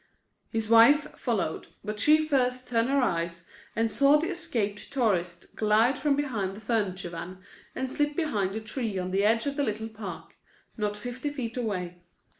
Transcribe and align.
His 0.49 0.67
wife 0.67 1.11
followed, 1.15 1.67
but 1.83 1.99
she 1.99 2.27
first 2.27 2.67
turned 2.67 2.89
her 2.89 2.97
eyes 3.03 3.45
and 3.75 3.91
saw 3.91 4.17
the 4.17 4.31
escaped 4.31 4.91
tourist 4.91 5.53
glide 5.55 5.99
from 5.99 6.15
behind 6.15 6.55
the 6.55 6.59
furniture 6.59 7.09
van 7.11 7.37
and 7.75 7.87
slip 7.87 8.15
behind 8.15 8.55
a 8.55 8.61
tree 8.61 8.97
on 8.97 9.11
the 9.11 9.23
edge 9.23 9.45
of 9.45 9.57
the 9.57 9.63
little 9.63 9.89
park, 9.89 10.37
not 10.75 10.97
fifty 10.97 11.29
feet 11.29 11.55
away. 11.55 12.01